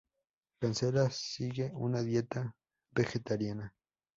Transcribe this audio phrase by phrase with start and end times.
[0.59, 2.55] Cancela sigue una dieta
[2.89, 3.71] vegetariana.